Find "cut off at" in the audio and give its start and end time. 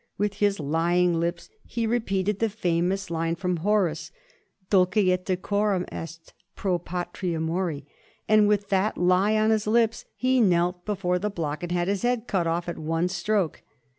12.25-12.79